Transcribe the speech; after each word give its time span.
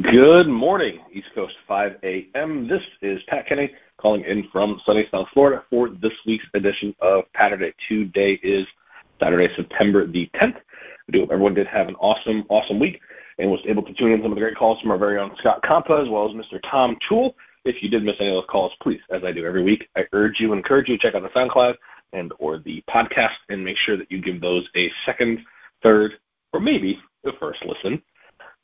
Good 0.00 0.48
morning, 0.48 1.00
East 1.12 1.26
Coast 1.34 1.54
5 1.68 1.98
a.m. 2.02 2.66
This 2.66 2.80
is 3.02 3.20
Pat 3.28 3.46
Kenny 3.46 3.74
calling 3.98 4.24
in 4.24 4.48
from 4.50 4.80
sunny 4.86 5.06
South 5.10 5.28
Florida 5.34 5.64
for 5.68 5.90
this 5.90 6.14
week's 6.24 6.46
edition 6.54 6.96
of 7.00 7.30
Patterday. 7.34 7.74
Today 7.86 8.40
is 8.42 8.66
Saturday, 9.20 9.54
September 9.54 10.06
the 10.06 10.30
10th. 10.34 10.56
I 10.56 11.12
do 11.12 11.20
hope 11.20 11.30
everyone 11.30 11.52
did 11.52 11.66
have 11.66 11.88
an 11.88 11.94
awesome, 11.96 12.46
awesome 12.48 12.78
week 12.78 13.02
and 13.38 13.50
was 13.50 13.60
able 13.66 13.82
to 13.82 13.92
tune 13.92 14.12
in 14.12 14.22
some 14.22 14.32
of 14.32 14.36
the 14.36 14.40
great 14.40 14.56
calls 14.56 14.80
from 14.80 14.92
our 14.92 14.96
very 14.96 15.18
own 15.18 15.36
Scott 15.36 15.62
Compa 15.62 16.02
as 16.02 16.08
well 16.08 16.26
as 16.26 16.34
Mr. 16.34 16.58
Tom 16.70 16.96
Toole. 17.06 17.36
If 17.66 17.82
you 17.82 17.90
did 17.90 18.02
miss 18.02 18.16
any 18.18 18.30
of 18.30 18.36
those 18.36 18.48
calls, 18.48 18.72
please, 18.80 19.02
as 19.10 19.22
I 19.24 19.32
do 19.32 19.44
every 19.44 19.62
week, 19.62 19.90
I 19.94 20.06
urge 20.14 20.40
you, 20.40 20.54
encourage 20.54 20.88
you, 20.88 20.96
to 20.96 21.02
check 21.02 21.14
out 21.14 21.22
the 21.22 21.38
SoundCloud 21.38 21.74
and 22.14 22.32
or 22.38 22.56
the 22.56 22.82
podcast 22.88 23.36
and 23.50 23.62
make 23.62 23.76
sure 23.76 23.98
that 23.98 24.10
you 24.10 24.22
give 24.22 24.40
those 24.40 24.66
a 24.74 24.90
second, 25.04 25.40
third, 25.82 26.14
or 26.54 26.60
maybe 26.60 26.98
the 27.24 27.32
first 27.38 27.62
listen. 27.66 28.00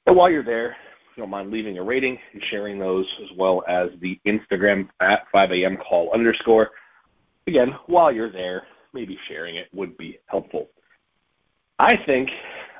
And 0.07 0.17
while 0.17 0.31
you're 0.31 0.43
there, 0.43 0.75
don't 1.19 1.31
mind 1.31 1.51
leaving 1.51 1.79
a 1.79 1.83
rating 1.83 2.17
and 2.33 2.43
sharing 2.49 2.79
those 2.79 3.07
as 3.23 3.37
well 3.37 3.63
as 3.69 3.91
the 4.01 4.19
Instagram 4.25 4.89
at 5.01 5.25
5 5.33 5.53
a.m. 5.53 5.77
call 5.77 6.11
underscore. 6.15 6.71
Again, 7.47 7.75
while 7.87 8.13
you're 8.13 8.33
there, 8.33 8.63
maybe 8.95 9.19
sharing 9.29 9.57
it 9.57 9.69
would 9.75 9.97
be 9.99 10.19
helpful. 10.27 10.69
I 11.79 11.97
think 12.07 12.31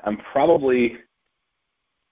I'm 0.03 0.17
probably 0.31 0.97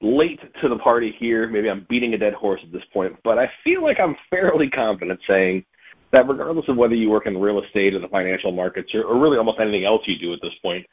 late 0.02 0.40
to 0.62 0.70
the 0.70 0.78
party 0.78 1.16
here. 1.18 1.48
Maybe 1.48 1.70
I'm 1.70 1.88
beating 1.90 2.14
a 2.14 2.18
dead 2.18 2.34
horse 2.34 2.62
at 2.64 2.72
this 2.72 2.84
point, 2.94 3.16
but 3.24 3.40
I 3.40 3.50
feel 3.64 3.82
like 3.82 4.00
I'm 4.00 4.16
fairly 4.30 4.70
confident 4.70 5.20
saying 5.28 5.66
that 6.12 6.28
regardless 6.28 6.68
of 6.68 6.78
whether 6.78 6.96
you 6.96 7.10
work 7.10 7.26
in 7.26 7.40
real 7.40 7.62
estate 7.64 7.94
or 7.94 8.00
the 8.00 8.08
financial 8.08 8.52
markets 8.52 8.94
or, 8.94 9.04
or 9.04 9.20
really 9.20 9.38
almost 9.38 9.60
anything 9.60 9.86
else 9.86 10.02
you 10.06 10.18
do 10.20 10.34
at 10.34 10.40
this 10.42 10.54
point, 10.62 10.86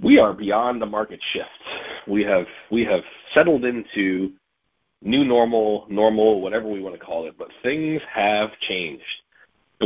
we 0.00 0.18
are 0.18 0.32
beyond 0.32 0.80
the 0.80 0.86
market 0.86 1.20
shift. 1.32 1.48
We 2.06 2.22
have 2.24 2.46
we 2.70 2.84
have 2.84 3.02
settled 3.34 3.64
into 3.64 4.32
new 5.02 5.24
normal, 5.24 5.86
normal, 5.88 6.40
whatever 6.40 6.68
we 6.68 6.80
want 6.80 6.94
to 6.94 7.04
call 7.04 7.26
it, 7.26 7.36
but 7.36 7.48
things 7.62 8.00
have 8.12 8.50
changed. 8.60 9.04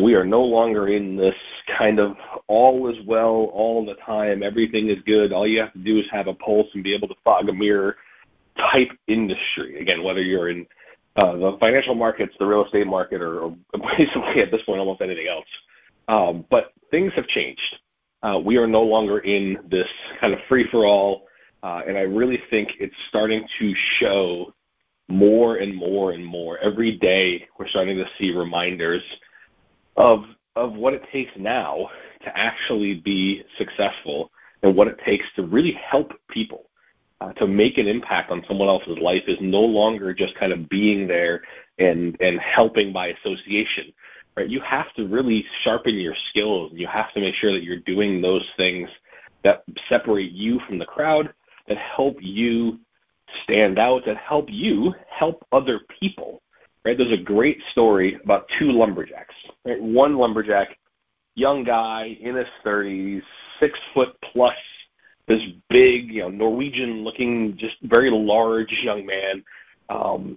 We 0.01 0.15
are 0.15 0.25
no 0.25 0.43
longer 0.43 0.89
in 0.89 1.17
this 1.17 1.35
kind 1.79 1.99
of 1.99 2.17
all 2.49 2.89
is 2.89 2.97
well 3.07 3.51
all 3.53 3.85
the 3.85 3.95
time, 3.95 4.43
everything 4.43 4.91
is 4.91 4.99
good. 5.07 5.33
All 5.33 5.47
you 5.47 5.61
have 5.61 5.73
to 5.73 5.79
do 5.79 5.99
is 5.99 6.05
have 6.11 6.27
a 6.27 6.35
pulse 6.35 6.69
and 6.75 6.85
be 6.85 6.95
able 6.95 7.09
to 7.09 7.15
fog 7.25 7.49
a 7.49 7.53
mirror 7.53 7.97
type 8.59 8.91
industry. 9.07 9.81
Again, 9.81 10.03
whether 10.03 10.23
you're 10.23 10.51
in 10.51 10.67
uh, 11.17 11.37
the 11.37 11.57
financial 11.59 11.95
markets, 11.95 12.35
the 12.39 12.47
real 12.47 12.65
estate 12.65 12.87
market, 12.87 13.23
or, 13.23 13.41
or 13.41 13.57
basically 13.97 14.43
at 14.43 14.51
this 14.51 14.63
point 14.63 14.81
almost 14.81 15.01
anything 15.01 15.29
else. 15.29 15.47
Um, 16.09 16.45
but 16.51 16.73
things 16.91 17.13
have 17.15 17.27
changed. 17.27 17.77
Uh, 18.23 18.39
we 18.39 18.57
are 18.57 18.67
no 18.67 18.83
longer 18.83 19.19
in 19.19 19.59
this 19.69 19.89
kind 20.21 20.33
of 20.33 20.41
free 20.49 20.67
for 20.71 20.87
all, 20.87 21.27
uh, 21.63 21.83
and 21.87 21.97
I 21.97 22.03
really 22.03 22.43
think 22.51 22.71
it's 22.81 22.95
starting 23.09 23.47
to 23.59 23.75
show 23.99 24.55
more 25.09 25.57
and 25.57 25.75
more 25.75 26.13
and 26.13 26.25
more 26.25 26.59
every 26.59 26.93
day. 26.93 27.47
We're 27.59 27.69
starting 27.69 27.97
to 27.99 28.07
see 28.19 28.31
reminders 28.33 29.03
of 29.97 30.25
of 30.57 30.75
what 30.75 30.95
it 30.95 31.03
takes 31.13 31.31
now 31.37 31.91
to 32.25 32.37
actually 32.37 32.95
be 32.95 33.45
successful 33.59 34.31
and 34.63 34.75
what 34.75 34.89
it 34.89 34.99
takes 35.05 35.25
to 35.37 35.43
really 35.43 35.73
help 35.73 36.13
people. 36.29 36.71
Uh, 37.21 37.33
to 37.35 37.47
make 37.47 37.79
an 37.79 37.89
impact 37.89 38.31
on 38.31 38.45
someone 38.47 38.69
else's 38.69 38.99
life 38.99 39.23
is 39.27 39.39
no 39.41 39.61
longer 39.61 40.13
just 40.13 40.35
kind 40.35 40.53
of 40.53 40.69
being 40.69 41.07
there 41.07 41.43
and 41.79 42.17
and 42.21 42.39
helping 42.41 42.93
by 42.93 43.09
association 43.09 43.93
right? 44.37 44.49
You 44.49 44.61
have 44.61 44.93
to 44.95 45.07
really 45.07 45.47
sharpen 45.63 45.95
your 45.95 46.15
skills. 46.29 46.73
You 46.75 46.87
have 46.87 47.13
to 47.15 47.21
make 47.21 47.35
sure 47.35 47.53
that 47.53 47.63
you're 47.63 47.79
doing 47.79 48.21
those 48.21 48.47
things 48.57 48.89
that 49.43 49.65
separate 49.89 50.33
you 50.33 50.61
from 50.67 50.79
the 50.79 50.85
crowd, 50.85 51.33
that 51.69 51.79
help 51.79 52.17
you 52.21 52.79
stand 53.45 53.79
out, 53.79 54.05
that 54.07 54.17
help 54.17 54.49
you 54.51 54.95
help 55.09 55.47
other 55.53 55.81
people. 56.01 56.43
Right? 56.85 56.97
There's 56.97 57.13
a 57.13 57.23
great 57.23 57.61
story 57.73 58.19
about 58.23 58.49
two 58.59 58.71
lumberjacks. 58.71 59.35
Right? 59.65 59.81
One 59.81 60.17
lumberjack, 60.17 60.77
young 61.35 61.65
guy 61.65 62.17
in 62.21 62.37
his 62.37 62.47
30s, 62.65 63.23
six 63.59 63.79
foot 63.95 64.17
plus, 64.33 64.55
this 65.27 65.41
big, 65.69 66.13
you 66.13 66.23
know, 66.23 66.29
Norwegian-looking, 66.29 67.57
just 67.57 67.75
very 67.83 68.11
large 68.11 68.73
young 68.83 69.05
man, 69.07 69.43
um, 69.89 70.37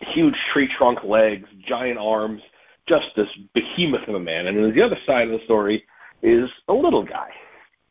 huge 0.00 0.36
tree 0.52 0.68
trunk 0.68 1.04
legs, 1.04 1.48
giant 1.66 1.98
arms 1.98 2.42
just 2.90 3.06
this 3.14 3.28
behemoth 3.54 4.08
of 4.08 4.16
a 4.16 4.20
man. 4.20 4.48
And 4.48 4.58
then 4.58 4.74
the 4.74 4.82
other 4.82 4.98
side 5.06 5.28
of 5.28 5.38
the 5.38 5.44
story 5.44 5.86
is 6.22 6.50
a 6.68 6.74
little 6.74 7.04
guy. 7.04 7.30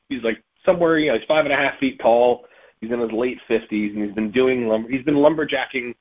He's 0.09 0.23
like 0.23 0.43
somewhere, 0.65 0.99
you 0.99 1.09
know, 1.09 1.17
he's 1.17 1.27
five 1.27 1.45
and 1.45 1.53
a 1.53 1.57
half 1.57 1.79
feet 1.79 1.99
tall. 1.99 2.45
He's 2.81 2.91
in 2.91 2.99
his 2.99 3.11
late 3.11 3.39
fifties, 3.47 3.95
and 3.95 4.03
he's 4.03 4.13
been 4.13 4.31
doing 4.31 4.67
lumber. 4.67 4.89
He's 4.89 5.03
been 5.03 5.15
lumberjacking 5.15 5.95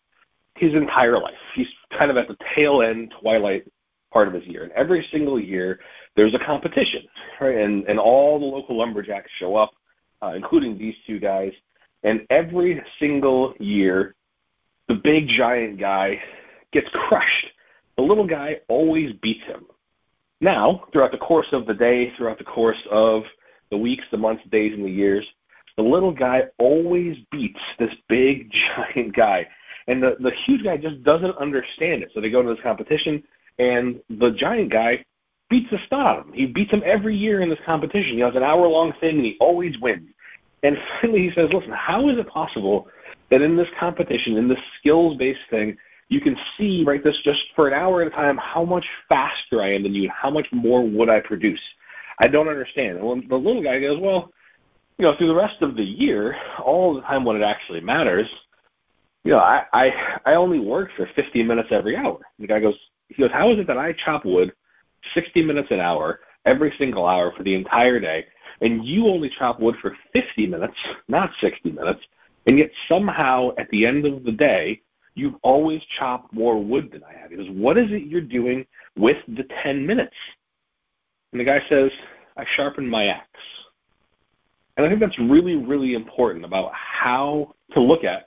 his 0.56 0.74
entire 0.74 1.20
life. 1.20 1.38
He's 1.54 1.68
kind 1.96 2.10
of 2.10 2.16
at 2.16 2.28
the 2.28 2.36
tail 2.54 2.82
end, 2.82 3.14
twilight 3.20 3.70
part 4.12 4.28
of 4.28 4.34
his 4.34 4.44
year, 4.44 4.64
and 4.64 4.72
every 4.72 5.06
single 5.12 5.38
year 5.40 5.80
there's 6.16 6.34
a 6.34 6.38
competition, 6.38 7.02
right? 7.40 7.56
And 7.56 7.84
and 7.88 7.98
all 7.98 8.38
the 8.38 8.46
local 8.46 8.76
lumberjacks 8.76 9.30
show 9.38 9.56
up, 9.56 9.72
uh, 10.22 10.32
including 10.34 10.76
these 10.76 10.94
two 11.06 11.18
guys. 11.18 11.52
And 12.04 12.26
every 12.30 12.82
single 13.00 13.54
year, 13.58 14.14
the 14.86 14.94
big 14.94 15.28
giant 15.28 15.78
guy 15.78 16.22
gets 16.72 16.88
crushed 16.90 17.46
the 17.98 18.04
little 18.04 18.26
guy 18.26 18.60
always 18.68 19.12
beats 19.14 19.44
him. 19.44 19.66
Now, 20.40 20.84
throughout 20.92 21.10
the 21.10 21.18
course 21.18 21.48
of 21.52 21.66
the 21.66 21.74
day, 21.74 22.12
throughout 22.16 22.38
the 22.38 22.44
course 22.44 22.78
of 22.92 23.24
the 23.70 23.76
weeks, 23.76 24.04
the 24.12 24.16
months, 24.16 24.44
days, 24.50 24.72
and 24.72 24.84
the 24.84 24.90
years, 24.90 25.26
the 25.76 25.82
little 25.82 26.12
guy 26.12 26.44
always 26.58 27.16
beats 27.32 27.58
this 27.76 27.90
big 28.08 28.52
giant 28.76 29.16
guy. 29.16 29.48
And 29.88 30.00
the, 30.00 30.16
the 30.20 30.30
huge 30.46 30.62
guy 30.62 30.76
just 30.76 31.02
doesn't 31.02 31.36
understand 31.38 32.04
it. 32.04 32.12
So 32.14 32.20
they 32.20 32.30
go 32.30 32.40
to 32.40 32.48
this 32.48 32.62
competition, 32.62 33.24
and 33.58 34.00
the 34.08 34.30
giant 34.30 34.70
guy 34.70 35.04
beats 35.50 35.68
the 35.72 35.80
snot. 35.88 36.28
He 36.32 36.46
beats 36.46 36.70
him 36.70 36.84
every 36.86 37.16
year 37.16 37.40
in 37.40 37.48
this 37.48 37.58
competition. 37.66 38.12
He 38.12 38.20
has 38.20 38.36
an 38.36 38.44
hour 38.44 38.68
long 38.68 38.92
thing, 39.00 39.16
and 39.16 39.24
he 39.24 39.36
always 39.40 39.76
wins. 39.80 40.08
And 40.62 40.78
finally, 41.00 41.28
he 41.28 41.34
says, 41.34 41.52
Listen, 41.52 41.72
how 41.72 42.08
is 42.08 42.16
it 42.16 42.28
possible 42.28 42.86
that 43.30 43.42
in 43.42 43.56
this 43.56 43.68
competition, 43.80 44.36
in 44.36 44.46
this 44.46 44.58
skills 44.78 45.16
based 45.16 45.40
thing, 45.50 45.76
you 46.08 46.20
can 46.20 46.36
see 46.56 46.84
right 46.84 47.04
this 47.04 47.18
just 47.18 47.42
for 47.54 47.68
an 47.68 47.74
hour 47.74 48.02
at 48.02 48.08
a 48.08 48.10
time 48.10 48.38
how 48.38 48.64
much 48.64 48.86
faster 49.08 49.62
I 49.62 49.74
am 49.74 49.82
than 49.82 49.94
you 49.94 50.10
how 50.10 50.30
much 50.30 50.46
more 50.52 50.82
would 50.82 51.08
I 51.08 51.20
produce. 51.20 51.60
I 52.18 52.28
don't 52.28 52.48
understand. 52.48 53.00
Well, 53.00 53.20
the 53.28 53.36
little 53.36 53.62
guy 53.62 53.78
goes, 53.78 54.00
well, 54.00 54.32
you 54.98 55.04
know, 55.04 55.14
through 55.16 55.28
the 55.28 55.34
rest 55.34 55.62
of 55.62 55.76
the 55.76 55.84
year, 55.84 56.36
all 56.64 56.94
the 56.94 57.02
time 57.02 57.24
when 57.24 57.36
it 57.36 57.44
actually 57.44 57.80
matters, 57.80 58.28
you 59.24 59.32
know, 59.32 59.38
I 59.38 59.64
I, 59.72 59.92
I 60.26 60.34
only 60.34 60.58
work 60.58 60.90
for 60.96 61.08
50 61.14 61.42
minutes 61.42 61.68
every 61.70 61.96
hour. 61.96 62.18
The 62.38 62.46
guy 62.46 62.60
goes, 62.60 62.74
he 63.08 63.22
goes, 63.22 63.30
how 63.32 63.50
is 63.50 63.58
it 63.58 63.66
that 63.66 63.78
I 63.78 63.92
chop 63.92 64.24
wood 64.24 64.52
60 65.14 65.42
minutes 65.42 65.68
an 65.70 65.80
hour 65.80 66.20
every 66.44 66.74
single 66.78 67.06
hour 67.06 67.32
for 67.36 67.42
the 67.42 67.54
entire 67.54 68.00
day, 68.00 68.26
and 68.60 68.84
you 68.84 69.06
only 69.08 69.30
chop 69.38 69.60
wood 69.60 69.76
for 69.80 69.96
50 70.12 70.46
minutes, 70.46 70.76
not 71.06 71.30
60 71.40 71.70
minutes, 71.70 72.00
and 72.46 72.58
yet 72.58 72.70
somehow 72.88 73.50
at 73.58 73.68
the 73.70 73.86
end 73.86 74.06
of 74.06 74.24
the 74.24 74.32
day 74.32 74.80
you've 75.18 75.34
always 75.42 75.80
chopped 75.98 76.32
more 76.32 76.62
wood 76.62 76.90
than 76.92 77.02
I 77.04 77.12
have. 77.18 77.30
He 77.30 77.36
goes, 77.36 77.50
what 77.50 77.76
is 77.76 77.90
it 77.90 78.04
you're 78.06 78.20
doing 78.20 78.66
with 78.96 79.18
the 79.26 79.44
10 79.62 79.86
minutes? 79.86 80.14
And 81.32 81.40
the 81.40 81.44
guy 81.44 81.60
says, 81.68 81.90
I 82.36 82.44
sharpen 82.56 82.88
my 82.88 83.08
axe. 83.08 83.26
And 84.76 84.86
I 84.86 84.88
think 84.88 85.00
that's 85.00 85.18
really, 85.18 85.56
really 85.56 85.94
important 85.94 86.44
about 86.44 86.72
how 86.72 87.54
to 87.72 87.80
look 87.80 88.04
at 88.04 88.26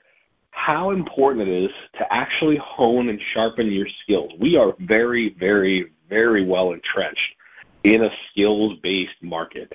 how 0.52 0.92
important 0.92 1.48
it 1.48 1.64
is 1.64 1.72
to 1.98 2.14
actually 2.14 2.58
hone 2.58 3.10
and 3.10 3.20
sharpen 3.34 3.72
your 3.72 3.88
skills. 4.04 4.32
We 4.38 4.58
are 4.58 4.76
very, 4.80 5.30
very, 5.40 5.92
very 6.10 6.46
well 6.46 6.74
entrenched 6.74 7.36
in 7.84 8.04
a 8.04 8.10
skills 8.30 8.78
based 8.84 9.16
market. 9.22 9.72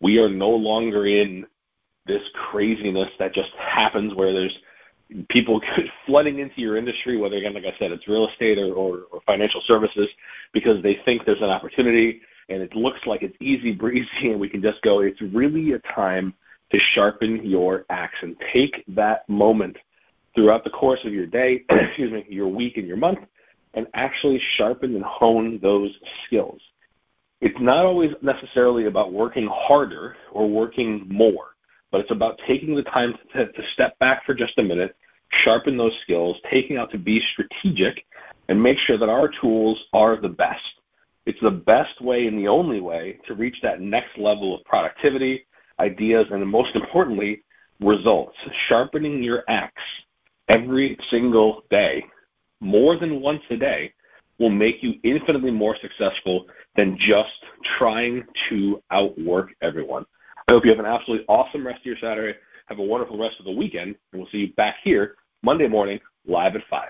We 0.00 0.18
are 0.18 0.28
no 0.28 0.50
longer 0.50 1.06
in 1.06 1.46
this 2.06 2.22
craziness 2.34 3.08
that 3.18 3.32
just 3.32 3.50
happens 3.58 4.14
where 4.14 4.32
there's 4.32 4.56
people 5.28 5.60
flooding 6.06 6.38
into 6.38 6.60
your 6.60 6.76
industry, 6.76 7.16
whether 7.16 7.36
again, 7.36 7.54
like 7.54 7.64
I 7.64 7.76
said, 7.78 7.92
it's 7.92 8.08
real 8.08 8.28
estate 8.28 8.58
or, 8.58 8.72
or, 8.72 9.00
or 9.10 9.20
financial 9.26 9.62
services, 9.66 10.08
because 10.52 10.82
they 10.82 11.00
think 11.04 11.24
there's 11.24 11.42
an 11.42 11.50
opportunity 11.50 12.20
and 12.48 12.62
it 12.62 12.74
looks 12.74 13.00
like 13.06 13.22
it's 13.22 13.36
easy 13.40 13.72
breezy 13.72 14.30
and 14.30 14.40
we 14.40 14.48
can 14.48 14.62
just 14.62 14.80
go. 14.82 15.00
It's 15.00 15.20
really 15.20 15.72
a 15.72 15.78
time 15.80 16.34
to 16.70 16.78
sharpen 16.78 17.44
your 17.44 17.84
axe 17.90 18.16
and 18.22 18.36
take 18.52 18.84
that 18.88 19.28
moment 19.28 19.76
throughout 20.34 20.64
the 20.64 20.70
course 20.70 21.00
of 21.04 21.12
your 21.12 21.26
day, 21.26 21.64
excuse 21.70 22.12
me, 22.12 22.24
your 22.28 22.48
week 22.48 22.76
and 22.76 22.86
your 22.86 22.96
month, 22.96 23.20
and 23.74 23.86
actually 23.94 24.40
sharpen 24.56 24.94
and 24.94 25.04
hone 25.04 25.58
those 25.60 25.90
skills. 26.26 26.60
It's 27.40 27.58
not 27.60 27.84
always 27.84 28.12
necessarily 28.22 28.86
about 28.86 29.12
working 29.12 29.46
harder 29.46 30.16
or 30.32 30.48
working 30.48 31.06
more 31.08 31.54
but 31.90 32.00
it's 32.00 32.10
about 32.10 32.40
taking 32.46 32.74
the 32.74 32.82
time 32.82 33.14
to, 33.32 33.50
to 33.52 33.62
step 33.72 33.98
back 33.98 34.24
for 34.24 34.34
just 34.34 34.58
a 34.58 34.62
minute, 34.62 34.96
sharpen 35.42 35.76
those 35.76 35.96
skills, 36.02 36.36
taking 36.50 36.76
out 36.76 36.90
to 36.90 36.98
be 36.98 37.20
strategic, 37.32 38.04
and 38.48 38.62
make 38.62 38.78
sure 38.78 38.98
that 38.98 39.08
our 39.08 39.28
tools 39.28 39.82
are 39.92 40.16
the 40.16 40.28
best. 40.28 40.62
It's 41.26 41.40
the 41.40 41.50
best 41.50 42.00
way 42.00 42.26
and 42.26 42.38
the 42.38 42.48
only 42.48 42.80
way 42.80 43.20
to 43.26 43.34
reach 43.34 43.56
that 43.62 43.80
next 43.80 44.16
level 44.16 44.54
of 44.54 44.64
productivity, 44.64 45.46
ideas, 45.78 46.26
and 46.30 46.46
most 46.46 46.74
importantly, 46.74 47.44
results. 47.80 48.36
Sharpening 48.68 49.22
your 49.22 49.44
axe 49.48 49.82
every 50.48 50.98
single 51.10 51.64
day, 51.70 52.04
more 52.60 52.96
than 52.96 53.20
once 53.20 53.42
a 53.50 53.56
day, 53.56 53.92
will 54.38 54.50
make 54.50 54.82
you 54.82 54.94
infinitely 55.02 55.50
more 55.50 55.76
successful 55.80 56.46
than 56.76 56.96
just 56.96 57.44
trying 57.62 58.24
to 58.48 58.82
outwork 58.90 59.50
everyone. 59.60 60.06
I 60.48 60.52
hope 60.52 60.64
you 60.64 60.70
have 60.70 60.80
an 60.80 60.86
absolutely 60.86 61.26
awesome 61.28 61.66
rest 61.66 61.80
of 61.80 61.84
your 61.84 61.98
Saturday. 62.00 62.38
Have 62.66 62.78
a 62.78 62.82
wonderful 62.82 63.18
rest 63.18 63.36
of 63.38 63.44
the 63.44 63.52
weekend, 63.52 63.96
and 64.12 64.22
we'll 64.22 64.30
see 64.32 64.38
you 64.38 64.52
back 64.54 64.76
here 64.82 65.16
Monday 65.42 65.68
morning 65.68 66.00
live 66.26 66.56
at 66.56 66.62
5. 66.70 66.88